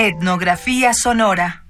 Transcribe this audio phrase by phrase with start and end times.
[0.00, 1.64] Etnografía sonora.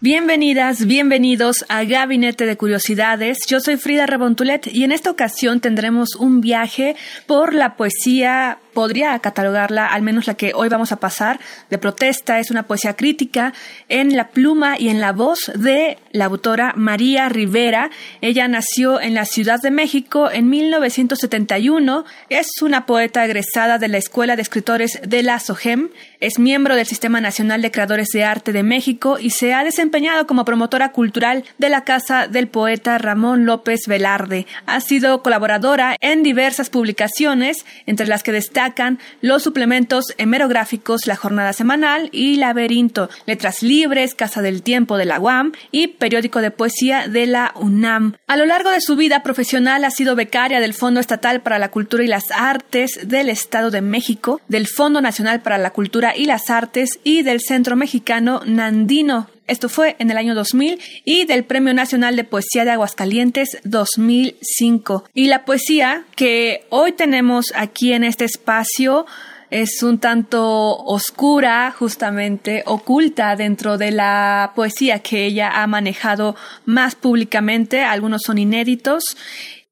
[0.00, 3.40] Bienvenidas, bienvenidos a Gabinete de Curiosidades.
[3.46, 9.18] Yo soy Frida Rebontulet y en esta ocasión tendremos un viaje por la poesía podría
[9.18, 11.40] catalogarla, al menos la que hoy vamos a pasar,
[11.70, 12.38] de protesta.
[12.38, 13.52] Es una poesía crítica
[13.88, 17.90] en la pluma y en la voz de la autora María Rivera.
[18.20, 22.04] Ella nació en la Ciudad de México en 1971.
[22.28, 25.88] Es una poeta egresada de la Escuela de Escritores de la SOGEM.
[26.20, 30.26] Es miembro del Sistema Nacional de Creadores de Arte de México y se ha desempeñado
[30.26, 34.46] como promotora cultural de la Casa del Poeta Ramón López Velarde.
[34.66, 38.67] Ha sido colaboradora en diversas publicaciones, entre las que destaca
[39.20, 45.20] los suplementos hemerográficos La Jornada Semanal y Laberinto, Letras Libres, Casa del Tiempo de la
[45.20, 48.14] UAM y Periódico de Poesía de la UNAM.
[48.26, 51.70] A lo largo de su vida profesional ha sido becaria del Fondo Estatal para la
[51.70, 56.24] Cultura y las Artes del Estado de México, del Fondo Nacional para la Cultura y
[56.24, 61.44] las Artes y del Centro Mexicano Nandino esto fue en el año 2000 y del
[61.44, 65.04] Premio Nacional de Poesía de Aguascalientes 2005.
[65.14, 69.06] Y la poesía que hoy tenemos aquí en este espacio
[69.50, 76.94] es un tanto oscura, justamente oculta dentro de la poesía que ella ha manejado más
[76.94, 77.82] públicamente.
[77.82, 79.16] Algunos son inéditos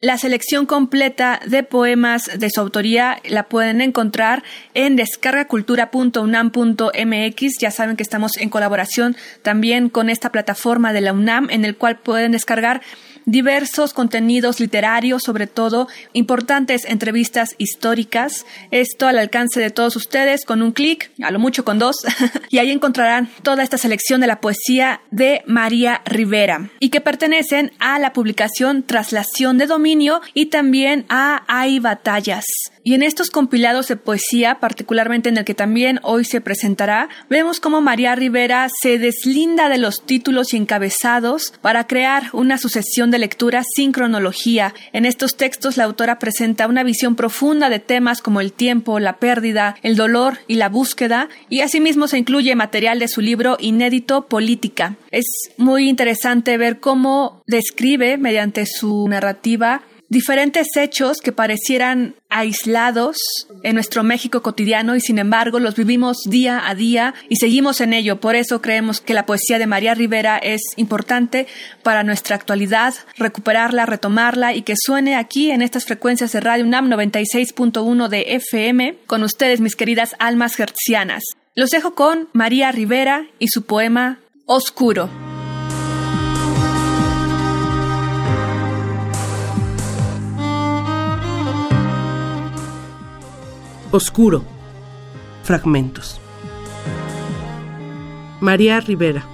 [0.00, 4.44] la selección completa de poemas de su autoría la pueden encontrar
[4.74, 7.58] en descargacultura.unam.mx.
[7.58, 11.78] Ya saben que estamos en colaboración también con esta plataforma de la UNAM en el
[11.78, 12.82] cual pueden descargar
[13.26, 18.46] diversos contenidos literarios, sobre todo importantes entrevistas históricas.
[18.70, 21.96] Esto al alcance de todos ustedes con un clic, a lo mucho con dos,
[22.50, 27.72] y ahí encontrarán toda esta selección de la poesía de María Rivera y que pertenecen
[27.78, 32.44] a la publicación Traslación de Dominio y también a Hay Batallas.
[32.86, 37.58] Y en estos compilados de poesía, particularmente en el que también hoy se presentará, vemos
[37.58, 43.18] cómo María Rivera se deslinda de los títulos y encabezados para crear una sucesión de
[43.18, 44.72] lectura sin cronología.
[44.92, 49.16] En estos textos la autora presenta una visión profunda de temas como el tiempo, la
[49.16, 54.28] pérdida, el dolor y la búsqueda, y asimismo se incluye material de su libro inédito
[54.28, 54.94] Política.
[55.10, 55.26] Es
[55.56, 63.16] muy interesante ver cómo describe mediante su narrativa diferentes hechos que parecieran aislados
[63.62, 67.92] en nuestro México cotidiano y sin embargo los vivimos día a día y seguimos en
[67.92, 68.20] ello.
[68.20, 71.46] Por eso creemos que la poesía de María Rivera es importante
[71.82, 76.90] para nuestra actualidad, recuperarla, retomarla y que suene aquí en estas frecuencias de Radio UNAM
[76.90, 81.24] 96.1 de FM con ustedes, mis queridas almas hertzianas.
[81.54, 85.25] Los dejo con María Rivera y su poema Oscuro.
[93.96, 94.44] Oscuro.
[95.42, 96.20] Fragmentos.
[98.40, 99.26] María Rivera.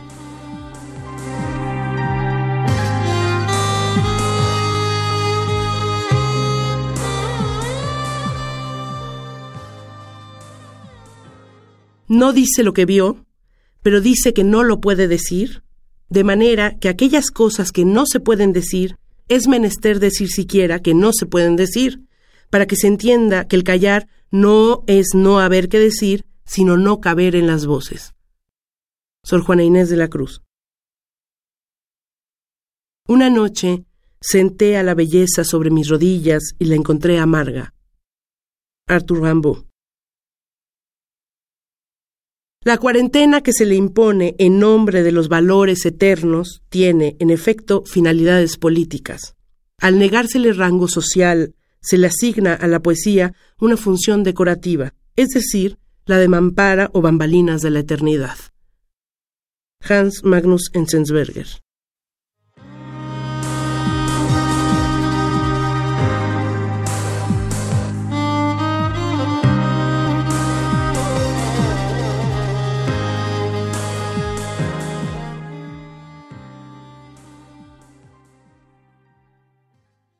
[12.06, 13.26] No dice lo que vio,
[13.82, 15.64] pero dice que no lo puede decir,
[16.08, 18.96] de manera que aquellas cosas que no se pueden decir,
[19.26, 22.02] es menester decir siquiera que no se pueden decir,
[22.48, 27.00] para que se entienda que el callar no es no haber que decir, sino no
[27.00, 28.14] caber en las voces.
[29.24, 30.42] Sor Juana Inés de la Cruz.
[33.06, 33.84] Una noche
[34.20, 37.74] senté a la belleza sobre mis rodillas y la encontré amarga.
[38.88, 39.66] Arthur Rimbaud.
[42.64, 47.82] La cuarentena que se le impone en nombre de los valores eternos tiene, en efecto,
[47.84, 49.34] finalidades políticas.
[49.78, 55.78] Al negársele rango social se le asigna a la poesía una función decorativa, es decir,
[56.06, 58.36] la de mampara o bambalinas de la eternidad.
[59.80, 61.46] Hans Magnus Enzensberger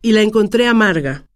[0.03, 1.27] y la encontré amarga,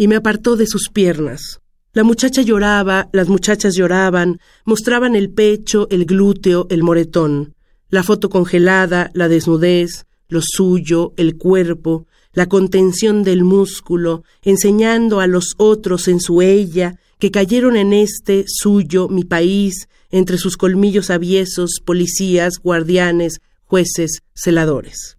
[0.00, 1.60] y me apartó de sus piernas,
[1.92, 7.54] La muchacha lloraba, las muchachas lloraban, mostraban el pecho, el glúteo, el moretón,
[7.90, 15.26] la foto congelada, la desnudez, lo suyo, el cuerpo, la contención del músculo, enseñando a
[15.26, 21.10] los otros en su ella, que cayeron en este suyo, mi país, entre sus colmillos
[21.10, 25.18] aviesos, policías, guardianes, jueces, celadores.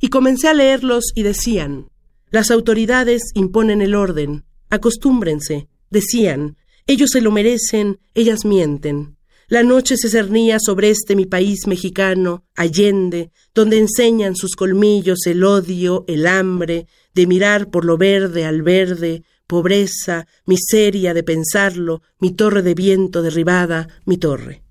[0.00, 1.90] Y comencé a leerlos y decían,
[2.30, 6.56] las autoridades imponen el orden, acostúmbrense, decían,
[6.86, 9.16] ellos se lo merecen, ellas mienten.
[9.48, 15.42] La noche se cernía sobre este mi país mexicano, Allende, donde enseñan sus colmillos el
[15.42, 22.30] odio, el hambre, de mirar por lo verde al verde, pobreza, miseria de pensarlo, mi
[22.30, 24.62] torre de viento derribada, mi torre.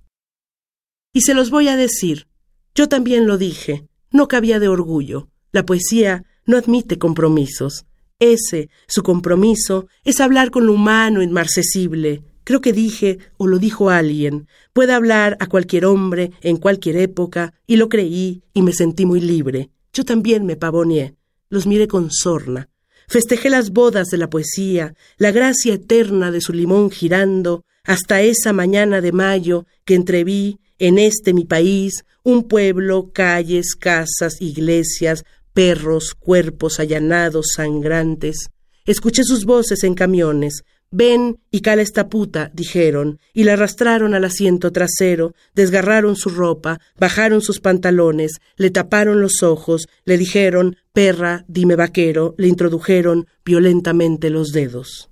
[1.11, 2.27] Y se los voy a decir,
[2.73, 7.85] yo también lo dije, no cabía de orgullo, la poesía no admite compromisos.
[8.19, 12.21] Ese, su compromiso, es hablar con lo humano inmarcesible.
[12.43, 17.53] Creo que dije, o lo dijo alguien, puede hablar a cualquier hombre, en cualquier época,
[17.67, 19.69] y lo creí y me sentí muy libre.
[19.93, 21.15] Yo también me pavoneé,
[21.49, 22.69] los miré con sorna.
[23.07, 28.53] Festejé las bodas de la poesía, la gracia eterna de su limón girando, hasta esa
[28.53, 36.15] mañana de mayo que entreví en este mi país un pueblo, calles, casas, iglesias, perros,
[36.15, 38.49] cuerpos allanados, sangrantes.
[38.85, 40.63] Escuché sus voces en camiones.
[40.91, 46.79] Ven y cala esta puta, dijeron, y la arrastraron al asiento trasero, desgarraron su ropa,
[46.97, 54.31] bajaron sus pantalones, le taparon los ojos, le dijeron, perra, dime vaquero, le introdujeron violentamente
[54.31, 55.11] los dedos.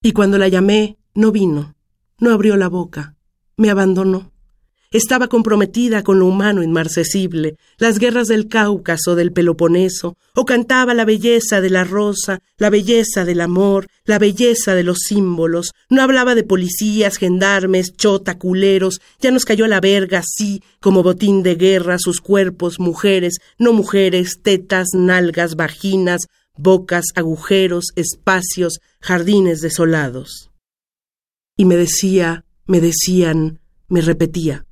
[0.00, 1.74] Y cuando la llamé, no vino,
[2.18, 3.16] no abrió la boca,
[3.56, 4.33] me abandonó.
[4.94, 11.04] Estaba comprometida con lo humano inmarcesible, las guerras del Cáucaso, del Peloponeso, o cantaba la
[11.04, 15.72] belleza de la rosa, la belleza del amor, la belleza de los símbolos.
[15.90, 19.00] No hablaba de policías, gendarmes, chota, culeros.
[19.20, 23.72] Ya nos cayó a la verga, sí, como botín de guerra, sus cuerpos, mujeres, no
[23.72, 30.52] mujeres, tetas, nalgas, vaginas, bocas, agujeros, espacios, jardines desolados.
[31.56, 33.58] Y me decía, me decían,
[33.88, 34.64] me repetía.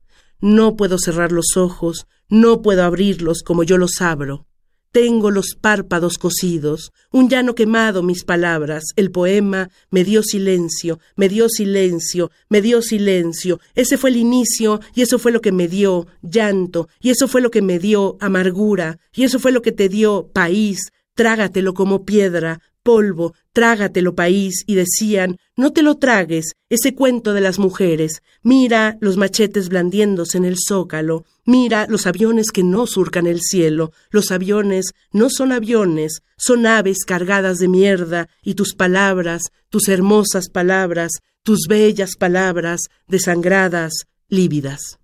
[0.42, 4.44] No puedo cerrar los ojos, no puedo abrirlos como yo los abro.
[4.90, 11.28] Tengo los párpados cosidos, un llano quemado mis palabras, el poema me dio silencio, me
[11.28, 15.68] dio silencio, me dio silencio, ese fue el inicio y eso fue lo que me
[15.68, 19.70] dio llanto y eso fue lo que me dio amargura y eso fue lo que
[19.70, 26.52] te dio país, trágatelo como piedra, polvo, trágatelo país, y decían, no te lo tragues,
[26.70, 32.50] ese cuento de las mujeres, mira los machetes blandiéndose en el zócalo, mira los aviones
[32.50, 38.28] que no surcan el cielo, los aviones no son aviones, son aves cargadas de mierda,
[38.42, 41.12] y tus palabras, tus hermosas palabras,
[41.42, 44.98] tus bellas palabras, desangradas, lívidas.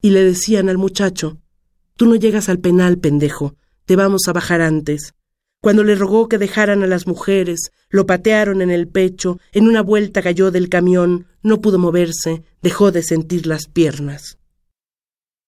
[0.00, 1.38] Y le decían al muchacho,
[1.96, 5.14] tú no llegas al penal, pendejo, te vamos a bajar antes.
[5.64, 9.80] Cuando le rogó que dejaran a las mujeres, lo patearon en el pecho, en una
[9.80, 14.36] vuelta cayó del camión, no pudo moverse, dejó de sentir las piernas.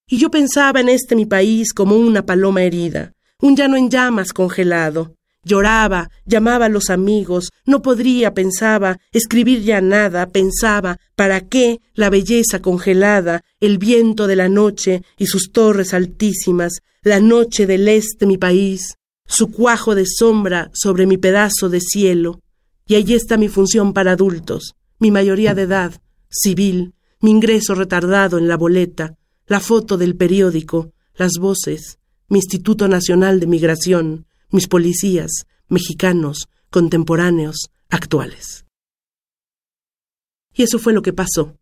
[0.08, 4.32] Y yo pensaba en este mi país como una paloma herida, un llano en llamas
[4.32, 5.16] congelado.
[5.44, 12.08] Lloraba, llamaba a los amigos, no podría, pensaba, escribir ya nada, pensaba, ¿para qué la
[12.08, 18.24] belleza congelada, el viento de la noche y sus torres altísimas, la noche del este
[18.24, 22.40] mi país, su cuajo de sombra sobre mi pedazo de cielo,
[22.86, 28.38] y allí está mi función para adultos, mi mayoría de edad, civil, mi ingreso retardado
[28.38, 29.16] en la boleta,
[29.46, 37.70] la foto del periódico, las voces, mi Instituto Nacional de Migración, mis policías, mexicanos, contemporáneos,
[37.88, 38.64] actuales.
[40.54, 41.56] Y eso fue lo que pasó.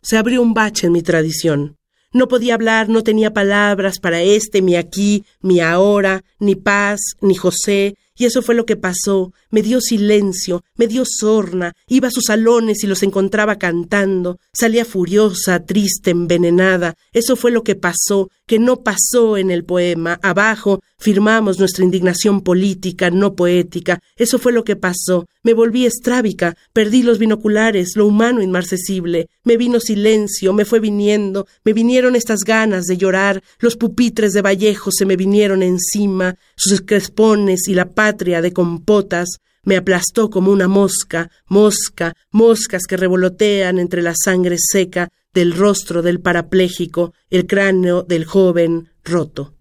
[0.00, 1.76] Se abrió un bache en mi tradición.
[2.12, 7.34] No podía hablar, no tenía palabras para este, mi aquí, mi ahora, ni paz, ni
[7.34, 9.32] José, y eso fue lo que pasó.
[9.50, 14.84] Me dio silencio, me dio sorna, iba a sus salones y los encontraba cantando, salía
[14.84, 16.94] furiosa, triste, envenenada.
[17.12, 20.20] Eso fue lo que pasó, que no pasó en el poema.
[20.22, 24.00] Abajo firmamos nuestra indignación política, no poética.
[24.16, 25.26] Eso fue lo que pasó.
[25.42, 29.28] Me volví estrábica, perdí los binoculares, lo humano inmarcesible.
[29.42, 34.42] Me vino silencio, me fue viniendo, me vinieron estas ganas de llorar, los pupitres de
[34.42, 40.68] Vallejo se me vinieron encima, sus crespones y la de compotas, me aplastó como una
[40.68, 48.02] mosca, mosca, moscas que revolotean entre la sangre seca del rostro del parapléjico, el cráneo
[48.02, 49.54] del joven roto.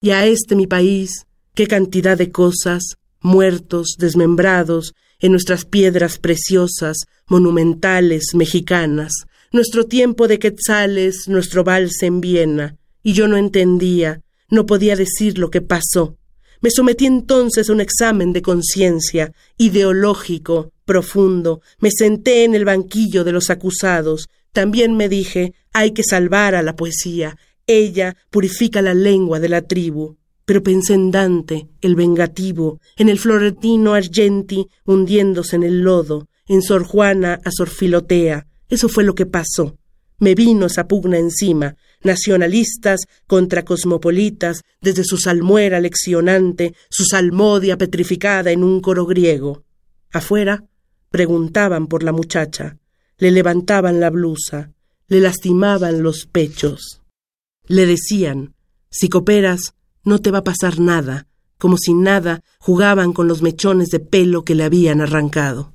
[0.00, 6.98] Y a este mi país, qué cantidad de cosas, muertos, desmembrados, en nuestras piedras preciosas,
[7.26, 9.12] monumentales, mexicanas,
[9.52, 14.20] nuestro tiempo de quetzales, nuestro vals en Viena, y yo no entendía,
[14.50, 16.18] no podía decir lo que pasó.
[16.64, 23.22] Me sometí entonces a un examen de conciencia, ideológico, profundo, me senté en el banquillo
[23.22, 28.94] de los acusados, también me dije, hay que salvar a la poesía, ella purifica la
[28.94, 30.16] lengua de la tribu.
[30.46, 36.62] Pero pensé en Dante, el vengativo, en el florentino Argenti hundiéndose en el lodo, en
[36.62, 38.46] Sor Juana a Sor Filotea.
[38.70, 39.76] Eso fue lo que pasó.
[40.18, 48.50] Me vino esa pugna encima, nacionalistas contra cosmopolitas, desde su salmuera leccionante, su salmodia petrificada
[48.50, 49.64] en un coro griego.
[50.12, 50.64] Afuera
[51.10, 52.78] preguntaban por la muchacha,
[53.18, 54.72] le levantaban la blusa,
[55.08, 57.02] le lastimaban los pechos.
[57.66, 58.54] Le decían,
[58.90, 61.26] si cooperas, no te va a pasar nada,
[61.58, 65.74] como si nada jugaban con los mechones de pelo que le habían arrancado.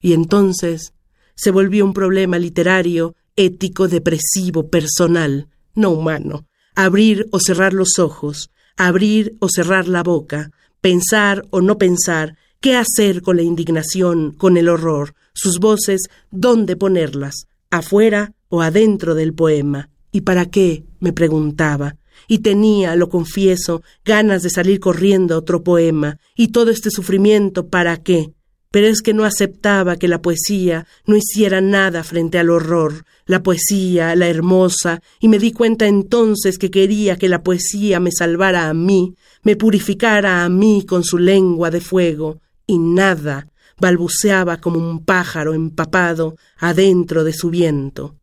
[0.00, 0.92] Y entonces
[1.34, 6.46] se volvió un problema literario, ético, depresivo, personal, no humano.
[6.74, 12.76] Abrir o cerrar los ojos, abrir o cerrar la boca, pensar o no pensar, qué
[12.76, 19.34] hacer con la indignación, con el horror, sus voces, dónde ponerlas, afuera o adentro del
[19.34, 19.90] poema.
[20.10, 20.84] ¿Y para qué?
[21.00, 21.96] me preguntaba.
[22.28, 26.18] Y tenía, lo confieso, ganas de salir corriendo a otro poema.
[26.36, 28.32] ¿Y todo este sufrimiento para qué?
[28.72, 33.42] Pero es que no aceptaba que la poesía no hiciera nada frente al horror, la
[33.42, 38.68] poesía, la hermosa, y me di cuenta entonces que quería que la poesía me salvara
[38.68, 39.14] a mí,
[39.44, 43.46] me purificara a mí con su lengua de fuego, y nada,
[43.78, 48.16] balbuceaba como un pájaro empapado adentro de su viento.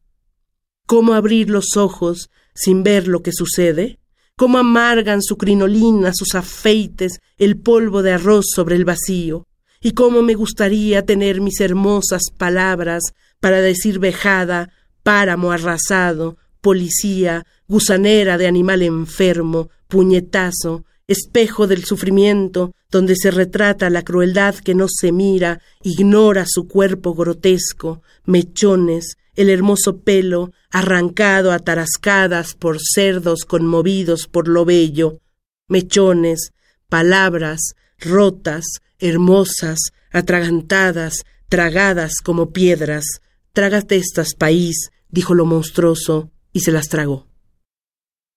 [0.87, 3.99] ¿Cómo abrir los ojos sin ver lo que sucede?
[4.35, 9.45] ¿Cómo amargan su crinolina, sus afeites, el polvo de arroz sobre el vacío?
[9.81, 13.03] ¿Y cómo me gustaría tener mis hermosas palabras
[13.39, 14.71] para decir vejada,
[15.03, 24.03] páramo arrasado, policía, gusanera de animal enfermo, puñetazo, espejo del sufrimiento, donde se retrata la
[24.03, 31.59] crueldad que no se mira, ignora su cuerpo grotesco, mechones, el hermoso pelo arrancado a
[31.59, 35.19] tarascadas por cerdos conmovidos por lo bello,
[35.67, 36.51] mechones,
[36.89, 38.65] palabras rotas,
[38.99, 39.79] hermosas,
[40.11, 43.05] atragantadas, tragadas como piedras.
[43.53, 47.27] Trágate estas, país, dijo lo monstruoso, y se las tragó.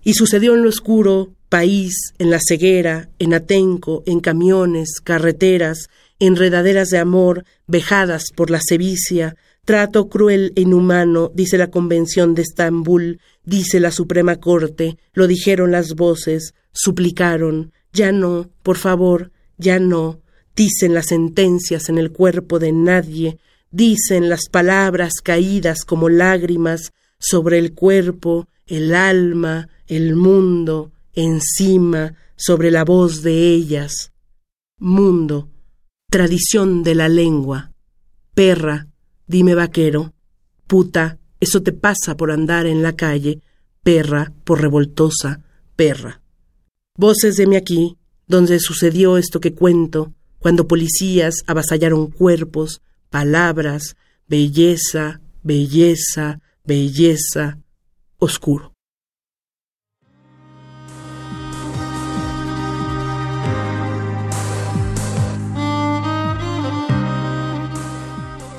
[0.02, 5.88] Y sucedió en lo oscuro, país, en la ceguera, en Atenco, en camiones, carreteras,
[6.18, 12.42] enredaderas de amor, vejadas por la sevicia, Trato cruel e inhumano, dice la Convención de
[12.42, 19.78] Estambul, dice la Suprema Corte, lo dijeron las voces, suplicaron, ya no, por favor, ya
[19.78, 20.20] no,
[20.54, 23.38] dicen las sentencias en el cuerpo de nadie,
[23.70, 32.70] dicen las palabras caídas como lágrimas sobre el cuerpo, el alma, el mundo, encima, sobre
[32.70, 34.12] la voz de ellas.
[34.78, 35.48] Mundo,
[36.10, 37.72] tradición de la lengua,
[38.34, 38.88] perra,
[39.32, 40.12] Dime vaquero,
[40.66, 43.40] puta, eso te pasa por andar en la calle,
[43.82, 45.42] perra, por revoltosa,
[45.74, 46.20] perra.
[46.98, 50.12] Voces de mi aquí, donde sucedió esto que cuento,
[50.42, 53.96] cuando policías avasallaron cuerpos, palabras,
[54.26, 57.58] belleza, belleza, belleza,
[58.18, 58.71] oscuro.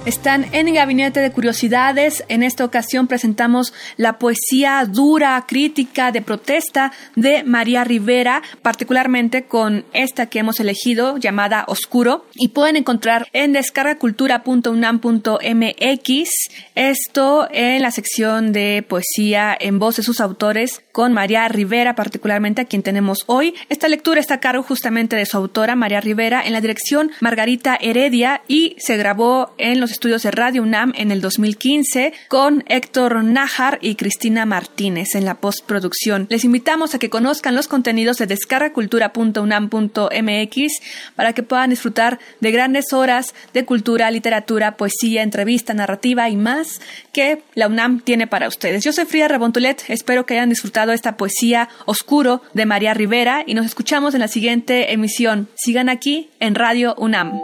[0.06, 2.26] Están en Gabinete de Curiosidades.
[2.28, 9.86] En esta ocasión presentamos la poesía dura, crítica, de protesta de María Rivera, particularmente con
[9.94, 12.26] esta que hemos elegido llamada Oscuro.
[12.36, 16.30] Y pueden encontrar en descargacultura.unam.mx
[16.76, 22.62] esto en la sección de poesía en voz de sus autores con María Rivera, particularmente
[22.62, 23.56] a quien tenemos hoy.
[23.68, 27.76] Esta lectura está a cargo justamente de su autora, María Rivera, en la dirección Margarita
[27.82, 33.24] Heredia y se grabó en los estudios de Radio UNAM en el 2015 con Héctor
[33.24, 36.28] Nájar y Cristina Martínez en la postproducción.
[36.30, 40.74] Les invitamos a que conozcan los contenidos de descargacultura.unam.mx
[41.16, 46.82] para que puedan disfrutar de grandes horas de cultura, literatura, poesía, entrevista, narrativa y más
[47.12, 48.84] que la UNAM tiene para ustedes.
[48.84, 53.54] Yo soy Frida Rebontulet, espero que hayan disfrutado esta poesía oscuro de María Rivera y
[53.54, 55.48] nos escuchamos en la siguiente emisión.
[55.56, 57.40] Sigan aquí en Radio UNAM.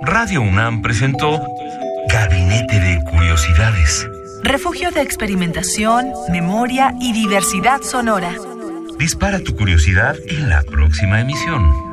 [0.00, 1.40] Radio UNAM presentó
[2.08, 4.08] Gabinete de Curiosidades.
[4.42, 8.34] Refugio de experimentación, memoria y diversidad sonora.
[8.98, 11.91] Dispara tu curiosidad en la próxima emisión.